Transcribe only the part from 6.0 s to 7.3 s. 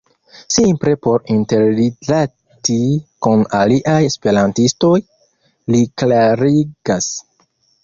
klarigas.